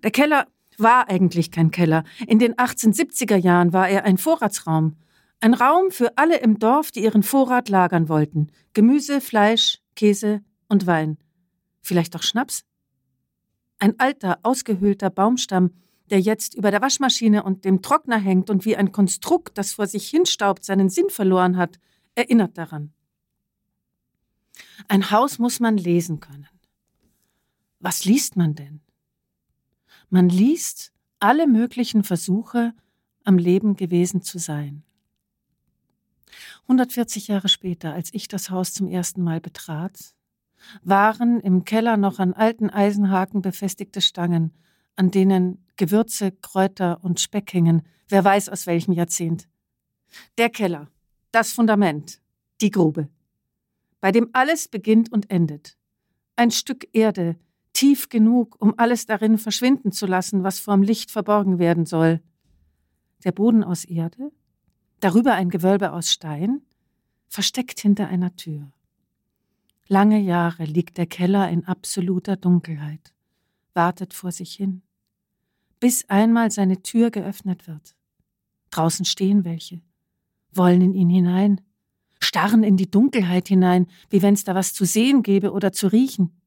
[0.03, 0.47] Der Keller
[0.79, 2.05] war eigentlich kein Keller.
[2.27, 4.97] In den 1870er Jahren war er ein Vorratsraum.
[5.40, 8.51] Ein Raum für alle im Dorf, die ihren Vorrat lagern wollten.
[8.72, 11.18] Gemüse, Fleisch, Käse und Wein.
[11.83, 12.64] Vielleicht auch Schnaps?
[13.79, 15.70] Ein alter, ausgehöhlter Baumstamm,
[16.11, 19.87] der jetzt über der Waschmaschine und dem Trockner hängt und wie ein Konstrukt, das vor
[19.87, 21.79] sich hinstaubt, seinen Sinn verloren hat,
[22.14, 22.92] erinnert daran.
[24.88, 26.49] Ein Haus muss man lesen können.
[27.81, 28.81] Was liest man denn?
[30.09, 32.72] Man liest alle möglichen Versuche,
[33.25, 34.85] am Leben gewesen zu sein.
[36.67, 40.15] 140 Jahre später, als ich das Haus zum ersten Mal betrat,
[40.83, 44.53] waren im Keller noch an alten Eisenhaken befestigte Stangen,
[44.97, 49.49] an denen Gewürze, Kräuter und Speck hingen, wer weiß aus welchem Jahrzehnt.
[50.39, 50.89] Der Keller,
[51.31, 52.21] das Fundament,
[52.61, 53.09] die Grube,
[54.01, 55.77] bei dem alles beginnt und endet.
[56.35, 57.37] Ein Stück Erde,
[57.73, 62.21] tief genug, um alles darin verschwinden zu lassen, was vorm Licht verborgen werden soll.
[63.25, 64.33] Der Boden aus Erde,
[65.01, 66.63] darüber ein Gewölbe aus Stein,
[67.29, 68.73] versteckt hinter einer Tür.
[69.89, 73.13] Lange Jahre liegt der Keller in absoluter Dunkelheit,
[73.75, 74.83] wartet vor sich hin,
[75.79, 77.95] bis einmal seine Tür geöffnet wird.
[78.71, 79.81] Draußen stehen welche,
[80.53, 81.61] wollen in ihn hinein,
[82.19, 86.41] starren in die Dunkelheit hinein, wie wenn's da was zu sehen gäbe oder zu riechen.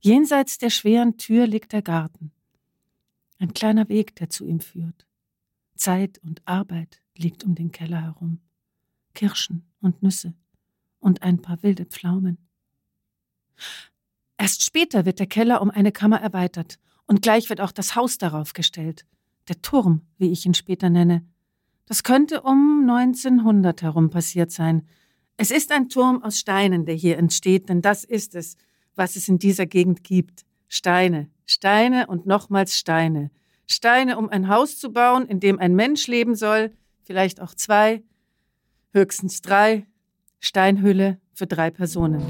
[0.00, 2.32] Jenseits der schweren Tür liegt der Garten,
[3.38, 5.06] ein kleiner Weg, der zu ihm führt.
[5.80, 8.40] Zeit und Arbeit liegt um den Keller herum.
[9.14, 10.34] Kirschen und Nüsse
[10.98, 12.38] und ein paar wilde Pflaumen.
[14.38, 18.18] Erst später wird der Keller um eine Kammer erweitert und gleich wird auch das Haus
[18.18, 19.06] darauf gestellt.
[19.48, 21.26] Der Turm, wie ich ihn später nenne.
[21.86, 24.86] Das könnte um 1900 herum passiert sein.
[25.36, 28.56] Es ist ein Turm aus Steinen, der hier entsteht, denn das ist es,
[28.94, 30.44] was es in dieser Gegend gibt.
[30.68, 33.30] Steine, Steine und nochmals Steine.
[33.70, 38.02] Steine, um ein Haus zu bauen, in dem ein Mensch leben soll, vielleicht auch zwei,
[38.92, 39.86] höchstens drei.
[40.40, 42.22] Steinhülle für drei Personen.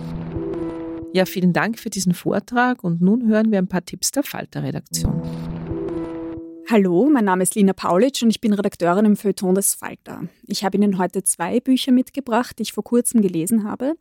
[1.13, 5.50] Ja, vielen Dank für diesen Vortrag und nun hören wir ein paar Tipps der Falter-Redaktion.
[6.73, 10.29] Hallo, mein Name ist Lina Paulitsch und ich bin Redakteurin im Feuilleton des Falter.
[10.47, 13.95] Ich habe Ihnen heute zwei Bücher mitgebracht, die ich vor kurzem gelesen habe.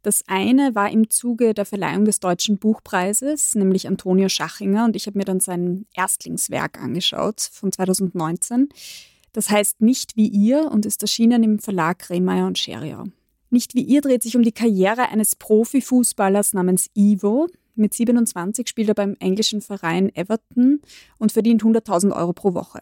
[0.00, 5.06] Das eine war im Zuge der Verleihung des Deutschen Buchpreises, nämlich Antonio Schachinger, und ich
[5.06, 8.70] habe mir dann sein Erstlingswerk angeschaut von 2019.
[9.34, 13.04] Das heißt Nicht wie ihr und ist erschienen im Verlag Rehmeier und Scheriau.
[13.50, 18.88] Nicht wie ihr dreht sich um die Karriere eines Profifußballers namens Ivo, Mit 27 spielt
[18.88, 20.80] er beim englischen Verein Everton
[21.18, 22.80] und verdient 100.000 Euro pro Woche.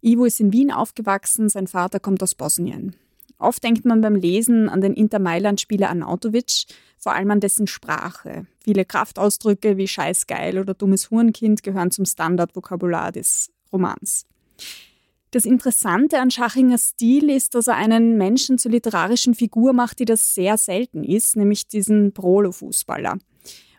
[0.00, 2.96] Ivo ist in Wien aufgewachsen, sein Vater kommt aus Bosnien.
[3.38, 6.66] Oft denkt man beim Lesen an den Inter Mailand-Spieler Arnautovic,
[6.96, 8.46] vor allem an dessen Sprache.
[8.58, 14.26] Viele Kraftausdrücke wie scheißgeil oder dummes Hurenkind gehören zum Standardvokabular des Romans.
[15.30, 20.06] Das Interessante an Schachingers Stil ist, dass er einen Menschen zur literarischen Figur macht, die
[20.06, 23.18] das sehr selten ist, nämlich diesen Prolo-Fußballer.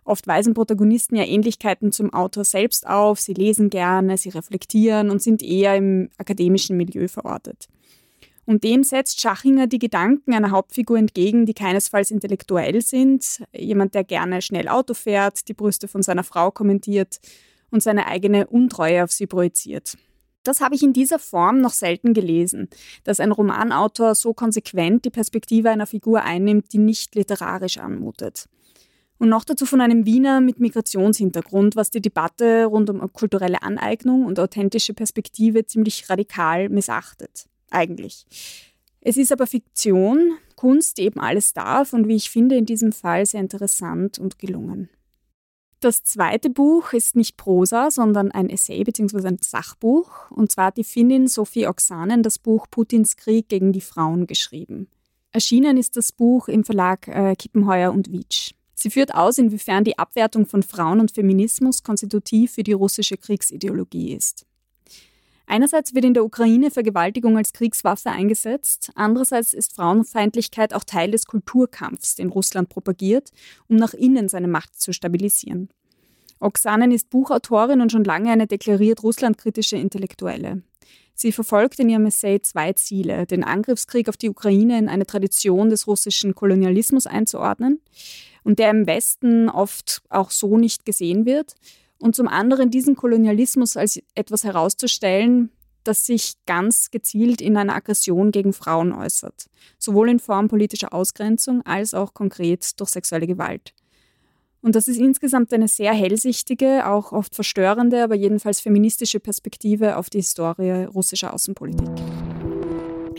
[0.10, 5.22] Oft weisen Protagonisten ja Ähnlichkeiten zum Autor selbst auf, sie lesen gerne, sie reflektieren und
[5.22, 7.68] sind eher im akademischen Milieu verortet.
[8.47, 13.43] Und dem setzt Schachinger die Gedanken einer Hauptfigur entgegen, die keinesfalls intellektuell sind.
[13.55, 17.20] Jemand, der gerne schnell Auto fährt, die Brüste von seiner Frau kommentiert
[17.70, 19.95] und seine eigene Untreue auf sie projiziert.
[20.41, 22.68] Das habe ich in dieser Form noch selten gelesen,
[23.03, 28.47] dass ein Romanautor so konsequent die Perspektive einer Figur einnimmt, die nicht literarisch anmutet.
[29.20, 34.26] Und noch dazu von einem Wiener mit Migrationshintergrund, was die Debatte rund um kulturelle Aneignung
[34.26, 37.46] und authentische Perspektive ziemlich radikal missachtet.
[37.70, 38.26] Eigentlich.
[39.02, 42.94] Es ist aber Fiktion, Kunst, die eben alles darf und wie ich finde in diesem
[42.94, 44.90] Fall sehr interessant und gelungen.
[45.82, 49.28] Das zweite Buch ist nicht Prosa, sondern ein Essay bzw.
[49.28, 50.30] ein Sachbuch.
[50.30, 54.90] Und zwar hat die Finnin Sophie Oksanen das Buch Putins Krieg gegen die Frauen geschrieben.
[55.32, 58.52] Erschienen ist das Buch im Verlag äh, Kippenheuer und Wietsch.
[58.82, 64.14] Sie führt aus, inwiefern die Abwertung von Frauen und Feminismus konstitutiv für die russische Kriegsideologie
[64.14, 64.46] ist.
[65.48, 71.26] Einerseits wird in der Ukraine Vergewaltigung als Kriegswaffe eingesetzt, andererseits ist Frauenfeindlichkeit auch Teil des
[71.26, 73.32] Kulturkampfs, den Russland propagiert,
[73.68, 75.68] um nach innen seine Macht zu stabilisieren.
[76.40, 80.62] Oksanen ist Buchautorin und schon lange eine deklariert russlandkritische Intellektuelle.
[81.16, 85.70] Sie verfolgt in ihrem Essay zwei Ziele, den Angriffskrieg auf die Ukraine in eine Tradition
[85.70, 87.82] des russischen Kolonialismus einzuordnen
[88.50, 91.54] und der im Westen oft auch so nicht gesehen wird
[92.00, 95.52] und zum anderen diesen Kolonialismus als etwas herauszustellen,
[95.84, 99.45] das sich ganz gezielt in einer Aggression gegen Frauen äußert,
[99.78, 103.76] sowohl in Form politischer Ausgrenzung als auch konkret durch sexuelle Gewalt.
[104.62, 110.10] Und das ist insgesamt eine sehr hellsichtige, auch oft verstörende, aber jedenfalls feministische Perspektive auf
[110.10, 111.88] die Historie russischer Außenpolitik.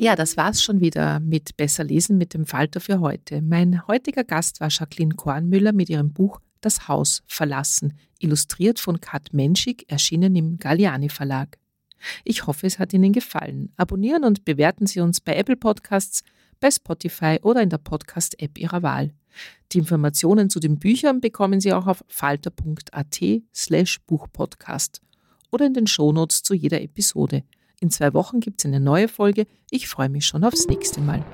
[0.02, 3.42] Ja, das war's schon wieder mit Besser lesen mit dem Falter für heute.
[3.42, 9.34] Mein heutiger Gast war Jacqueline Kornmüller mit ihrem Buch Das Haus verlassen, illustriert von Kat
[9.34, 11.58] Menschig, erschienen im Galliani Verlag.
[12.24, 13.74] Ich hoffe, es hat Ihnen gefallen.
[13.76, 16.22] Abonnieren und bewerten Sie uns bei Apple Podcasts,
[16.60, 19.12] bei Spotify oder in der Podcast-App Ihrer Wahl.
[19.72, 23.20] Die Informationen zu den Büchern bekommen Sie auch auf falter.at
[23.54, 25.02] slash Buchpodcast
[25.50, 27.42] oder in den Shownotes zu jeder Episode.
[27.80, 29.46] In zwei Wochen gibt es eine neue Folge.
[29.70, 31.24] Ich freue mich schon aufs nächste Mal.